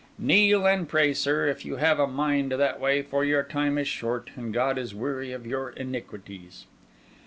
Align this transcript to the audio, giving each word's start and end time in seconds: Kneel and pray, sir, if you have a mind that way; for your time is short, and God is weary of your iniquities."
Kneel 0.17 0.65
and 0.65 0.89
pray, 0.89 1.13
sir, 1.13 1.45
if 1.45 1.63
you 1.63 1.75
have 1.75 1.99
a 1.99 2.07
mind 2.07 2.53
that 2.53 2.79
way; 2.79 3.03
for 3.03 3.23
your 3.23 3.43
time 3.43 3.77
is 3.77 3.87
short, 3.87 4.31
and 4.35 4.51
God 4.51 4.79
is 4.79 4.95
weary 4.95 5.31
of 5.31 5.45
your 5.45 5.69
iniquities." 5.69 6.65